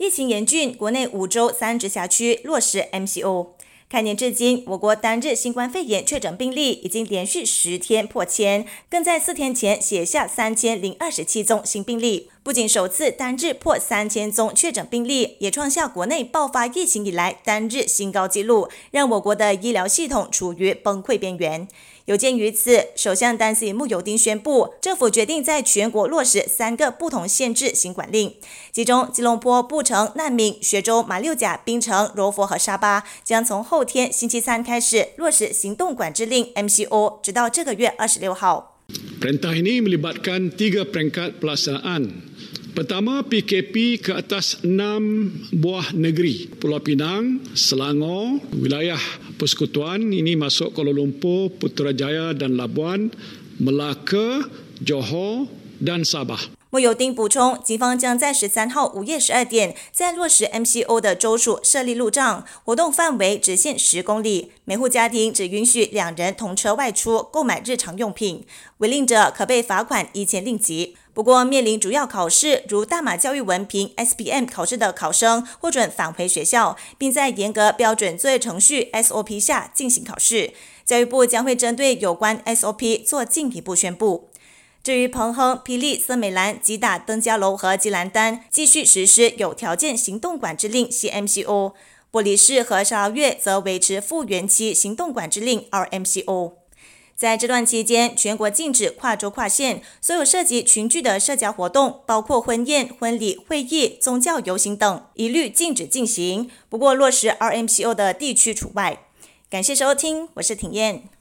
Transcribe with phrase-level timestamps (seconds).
[0.00, 3.48] 疫情严峻，国内五州三直辖区落实 MCO。
[3.86, 12.30] 开年至今，我国单日新冠肺炎确诊病例已经连续十天破千，更在四天前写下三千零二十七宗新病例。
[12.42, 21.68] 不仅首次单日破三千宗确诊病例，也创下国内爆发疫情以来单日新高纪录，让我国的医疗系统处于崩溃边缘。
[22.06, 28.34] 有鉴于此，首相丹斯里穆尤丁宣布，政府决定在全国落实三个不同限制新管令，
[28.72, 38.78] 其中吉隆坡、布城、难民、雪州、马六甲、槟城、柔佛和沙巴将从后天星期三开始落实行动管制令 MCO，直到这个月二十六号。
[39.20, 42.24] Perintah ini melibatkan tiga peringkat pelaksanaan.
[42.72, 46.48] Pertama, PKP ke atas enam buah negeri.
[46.48, 48.96] Pulau Pinang, Selangor, wilayah
[49.36, 53.12] Persekutuan, ini masuk Kuala Lumpur, Putrajaya dan Labuan,
[53.60, 54.48] Melaka,
[54.80, 56.59] Johor dan Sabah.
[56.72, 68.46] 莫尤丁补充，警方将在十三号午夜十二点，在落实 MCO 的州属设立路障，活动范围只限十公里，每户家庭只允许两人同车外出购买日常用品，
[68.78, 70.96] 违令者可被罚款一千令吉。
[71.12, 80.52] 不过，面临主要考试如大马教育文凭 （SPM） 考试的考生，获准返回学校，并在严格标准作业程序 （SOP） 下进行考试。
[80.86, 84.29] 教育部将会针对有关 SOP 做进一步宣布。
[84.82, 91.74] 至于彭亨、霹雳、森美兰、吉打、登嘉楼和吉兰丹继续实施有条件行动管制令 （CMCO），
[92.10, 96.52] 玻璃市和沙捞越则维持复原期行动管制令 （RMCO）。
[97.14, 106.50] 在这段期间，全国禁止跨州跨县所有涉及群聚的社交活动，包括婚宴、婚礼、会议、宗教游行等，一律禁止进行。
[106.70, 109.02] 不过，落实 RMCO 的地区除外。
[109.50, 111.19] 感谢收听，我是挺燕。